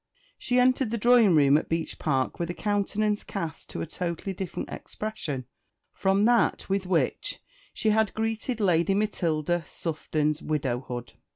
[0.39, 4.33] She entered the drawing room at Beech Park with a countenance cast to a totally
[4.33, 5.45] different expression
[5.93, 7.39] from that with which
[7.71, 11.13] she had greeted Lady Matilda Sufton's widowhood.